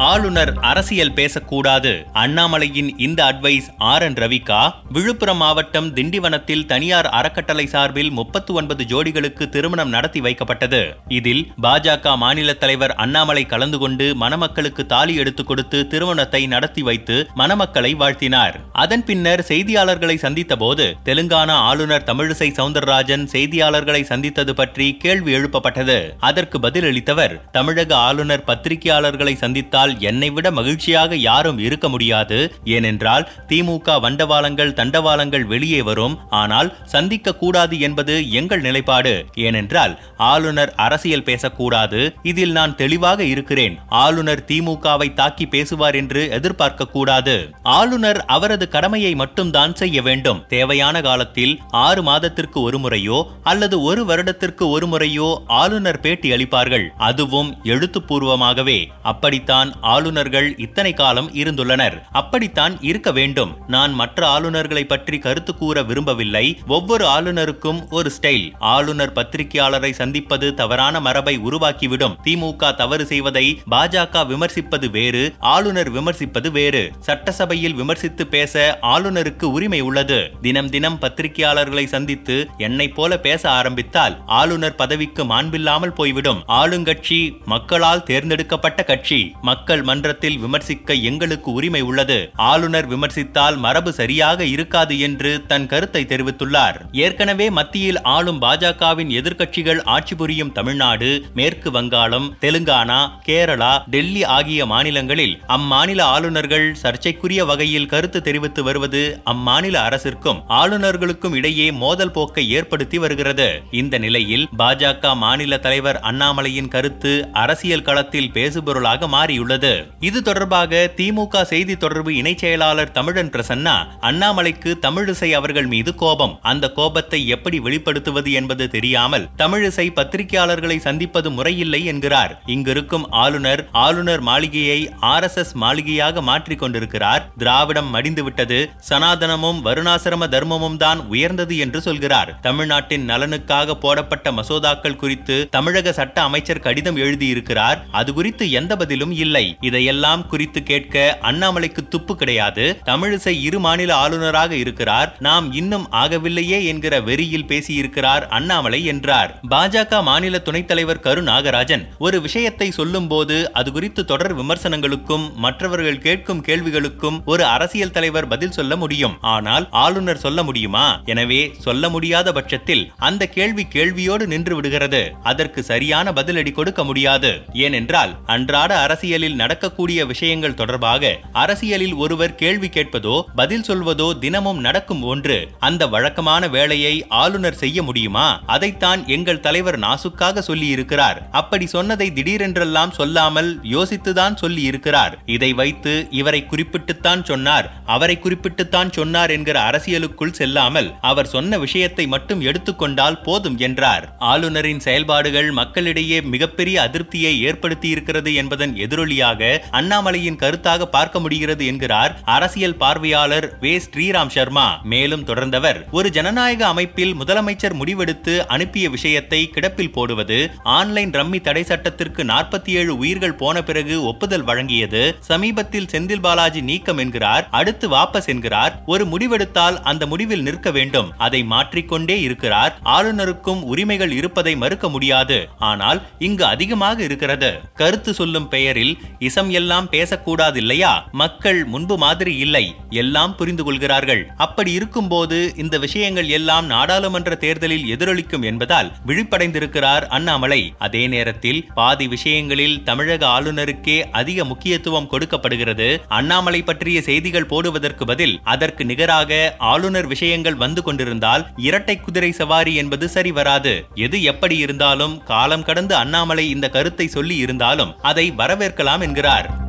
[0.00, 2.06] ஆளுநர் அரசியல் பேசக்கூடாது.
[2.14, 9.48] அண்ணாமலையின் இந்த அட்வைஸ் ஆர் என் ரவிகா விழுப்புரம் மாவட்டம் திண்டிவனத்தில் தனியார் அறக்கட்டளை சார்பில் முப்பத்து ஒன்பது ஜோடிகளுக்கு
[9.48, 10.94] திருமணம் நடத்தி வைக்கப்பட்டது.
[11.08, 17.94] இதில் பாஜக மாநில தலைவர் அண்ணாமலை கலந்து கொண்டு மணமக்களுக்கு தாலி எடுத்துக் கொடுத்து திருமணத்தை நடத்தி வைத்து மணமக்களை
[17.94, 18.54] வாழ்த்தினார்.
[18.72, 26.10] அதன் பின்னர் செய்தியாளர்களை சந்தித்த போது தெலுங்கானா ஆளுநர் தமிழிசை சவுந்தரராஜன் செய்தியாளர்களை சந்தித்தது பற்றி கேள்வி எழுப்பப்பட்டது.
[26.20, 32.54] அதற்கு பதிலளித்தவர் தமிழக ஆளுநர் பத்திரிகையாளர்களை சந்தித்தால் என்னை விட மகிழ்ச்சியாக யாரும் இருக்க முடியாது.
[32.64, 36.18] ஏனென்றால் திமுக வண்டவாளங்கள் தண்டவாளங்கள் வெளியே வரும்.
[36.30, 39.24] ஆனால் சந்திக்க கூடாது என்பது எங்கள் நிலைப்பாடு.
[39.34, 42.14] ஏனென்றால் ஆளுநர் அரசியல் பேசக்கூடாது.
[42.22, 43.78] இதில் நான் தெளிவாக இருக்கிறேன்.
[43.88, 47.50] ஆளுநர் திமுகவை தாக்கி பேசுவார் என்று எதிர்பார்க்க கூடாது.
[47.62, 50.46] ஆளுநர் அவரது கடமையை மட்டும்தான் செய்ய வேண்டும்.
[50.48, 56.88] தேவையான காலத்தில் ஆறு மாதத்திற்கு ஒரு முறையோ அல்லது ஒரு வருடத்திற்கு ஒரு முறையோ ஆளுநர் பேட்டி அளிப்பார்கள்.
[56.98, 58.86] அதுவும் எழுத்துப்பூர்வமாகவே.
[59.02, 62.00] அப்படித்தான் ஆளுநர்கள் இத்தனை காலம் இருந்துள்ளனர்.
[62.12, 63.56] அப்படித்தான் இருக்க வேண்டும்.
[63.66, 66.58] நான் மற்ற ஆளுநர்களை பற்றி கருத்து கூற விரும்பவில்லை.
[66.66, 72.16] ஒவ்வொரு ஆளுநருக்கும் ஒரு ஸ்டைல் ஆளுநர் பத்திரிகையாளரை சந்திப்பது தவறான மரபை உருவாக்கிவிடும்.
[72.24, 76.92] திமுக தவறு செய்வதை பாஜக விமர்சிப்பது வேறு ஆளுநர் விமர்சிப்பது வேறு.
[77.00, 80.30] சட்டசபையில் விமர்சித்து பேச ஆளுநருக்கு உரிமை உள்ளது.
[80.40, 86.44] தினம் தினம் பத்திரிகையாளர்களை சந்தித்து என்னை போல பேச ஆரம்பித்தால் ஆளுநர் பதவிக்கு மாண்பில்லாமல் போய்விடும்.
[86.48, 89.34] ஆளுங்கட்சி மக்களால் தேர்ந்தெடுக்கப்பட்ட கட்சி.
[89.42, 92.30] மக்கள் மன்றத்தில் விமர்சிக்க எங்களுக்கு உரிமை உள்ளது.
[92.34, 96.74] ஆளுநர் விமர்சித்தால் மரபு சரியாக இருக்காது என்று தன் கருத்தை தெரிவித்துள்ளார்.
[96.92, 105.38] ஏற்கனவே மத்தியில் ஆளும் பாஜகவின் எதிர்க்கட்சிகள் ஆட்சி புரியும் தமிழ்நாடு மேற்கு வங்காளம் தெலுங்கானா கேரளா டெல்லி ஆகிய மாநிலங்களில்
[105.48, 113.62] அம்மாநில ஆளுநர்கள் சர்ச்சைக்குரிய வகையில் கருத்து தெரிவித்து வருவது அம்மாநில அரசிற்கும் ஆளுநர்களுக்கும் இடையே மோதல் போக்கை ஏற்படுத்தி வருகிறது.
[113.70, 119.59] இந்த நிலையில் பாஜக மாநில தலைவர் அண்ணாமலையின் கருத்து அரசியல் களத்தில் பேசுபொருளாக மாறியுள்ளது.
[120.00, 126.38] இது தொடர்பாக திமுக செய்தி தொடர்பு இணைச் செயலாளர் தமிழன் பிரசன்னா அண்ணாமலைக்கு தமிழிசை அவர்கள் மீது கோபம்.
[126.42, 132.42] அந்த கோபத்தை எப்படி வெளிப்படுத்துவது என்பது தெரியாமல் தமிழிசை பத்திரிகையாளர்களை சந்திப்பது முறையில்லை என்கிறார்.
[132.46, 137.32] இங்கிருக்கும் ஆளுநர் ஆளுநர் மாளிகையை ஆர் எஸ் எஸ் மாளிகையாக மாற்றிக் கொண்டிருக்கிறார்.
[137.38, 138.60] திராவிடம் மடிந்துவிட்டது.
[138.90, 142.40] சனாதனமும் வருணாசிரம தர்மமும் தான் உயர்ந்தது என்று சொல்கிறார்.
[142.40, 147.78] தமிழ்நாட்டின் நலனுக்காக போடப்பட்ட மசோதாக்கள் குறித்து தமிழக சட்ட அமைச்சர் கடிதம் எழுதியிருக்கிறார்.
[147.90, 149.39] அது குறித்து எந்த பதிலும் இல்லை.
[149.60, 152.64] இதையெல்லாம் குறித்து கேட்க அண்ணாமலைக்கு துப்பு கிடையாது.
[152.84, 155.16] தமிழிசை இரு மாநில ஆளுநராக இருக்கிறார்.
[155.18, 159.32] நாம் இன்னும் ஆகவில்லையே என்கிற வெறியில் பேசியிருக்கிறார் அண்ணாமலை என்றார்.
[159.50, 161.84] பாஜக மாநில துணைத் தலைவர் கரு நாகராஜன்.
[161.98, 168.56] ஒரு விஷயத்தை சொல்லும் போது அது குறித்து தொடர் விமர்சனங்களுக்கும் மற்றவர்கள் கேட்கும் கேள்விகளுக்கும் ஒரு அரசியல் தலைவர் பதில்
[168.58, 169.16] சொல்ல முடியும்.
[169.20, 170.86] ஆனால் ஆளுநர் சொல்ல முடியுமா?
[171.04, 175.02] எனவே சொல்ல முடியாத பட்சத்தில் அந்த கேள்வி கேள்வியோடு நின்று விடுகிறது.
[175.22, 177.30] அதற்கு சரியான பதிலடி கொடுக்க முடியாது.
[177.52, 185.50] ஏனென்றால் அன்றாட அரசியலில் நடக்கக்கூடிய விஷயங்கள் தொடர்பாக அரசியலில் ஒருவர் கேள்வி கேட்பதோ பதில் சொல்வதோ தினமும் நடக்கும் ஒன்று.
[185.58, 188.42] அந்த வழக்கமான வேலையை ஆளுநர் செய்ய முடியுமா?
[188.46, 196.06] அதைத்தான் எங்கள் தலைவர் நாசுக்காக சொல்லி இருக்கிறார் அப்படி சொன்னதை திடீரென்றெல்லாம் சொல்லாமல் யோசித்துதான் சொல்லி இருக்கிறார் இதை வைத்து
[196.10, 197.72] இவரை குறிப்பிட்டுத்தான் சொன்னார்.
[197.86, 204.16] அவரை குறிப்பிட்டுத்தான் சொன்னார் என்கிற அரசியலுக்குள் செல்லாமல் அவர் சொன்ன விஷயத்தை மட்டும் எடுத்துக்கொண்டால் போதும் என்றார்.
[204.18, 213.58] ஆளுநரின் செயல்பாடுகள் மக்களிடையே மிகப்பெரிய அதிருப்தியை ஏற்படுத்தியிருக்கிறது என்பதன் எதிரொலியாக அண்ணாமலையின் கருத்தாக பார்க்க முடிகிறது என்கிறார் அரசியல் பார்வையாளர்
[213.58, 213.76] வே.
[213.76, 214.80] ஸ்ரீராம் சர்மா.
[214.84, 222.24] மேலும் தொடர்ந்தவர் ஒரு ஜனநாயக அமைப்பில் முதலமைச்சர் முடிவெடுத்து அனுப்பிய விஷயத்தை கிடப்பில் போடுவது ஆன்லைன் ரம்மி தடை சட்டத்திற்கு
[222.24, 228.82] நாற்பத்தி ஏழு உயிர்கள் போன பிறகு ஒப்புதல் வழங்கியது சமீபத்தில் செந்தில் பாலாஜி நீக்கம் என்கிறார் அடுத்து வாபஸ் என்கிறார்
[228.86, 236.08] ஒரு முடிவெடுத்தால் அந்த முடிவில் நிற்க வேண்டும் அதை மாற்றிக்கொண்டே இருக்கிறார் ஆளுநருக்கும் உரிமைகள் இருப்பதை மறுக்க முடியாது ஆனால்
[236.18, 237.60] இங்கு அதிகமாக இருக்கிறது.
[237.74, 242.64] கருத்து சொல்லும் பெயரில் இசம் எல்லாம் பேசக்கூடாது இல்லையா மக்கள் முன்பு மாதிரி இல்லை.
[242.90, 244.22] எல்லாம் புரிந்து கொள்கிறார்கள்.
[244.36, 250.60] அப்படி இருக்கும்போது இந்த விஷயங்கள் எல்லாம் நாடாளுமன்ற தேர்தலில் எதிரொலிக்கும் என்பதால் விழிப்படைந்திருக்கிறார் அண்ணாமலை.
[250.78, 255.88] அதே நேரத்தில் பாதி விஷயங்களில் தமிழக ஆளுநருக்கே அதிக முக்கியத்துவம் கொடுக்கப்படுகிறது.
[256.08, 263.08] அண்ணாமலை பற்றிய செய்திகள் போடுவதற்கு பதில் அதற்கு நிகராக ஆளுநர் விஷயங்கள் வந்து கொண்டிருந்தால் இரட்டை குதிரை சவாரி என்பது
[263.08, 263.72] சரி வராது.
[263.94, 269.59] எது எப்படி இருந்தாலும் காலம் கடந்து அண்ணாமலை இந்த கருத்தை சொல்லி இருந்தாலும் அதை வரவேற்கலாம் என்கிறார்.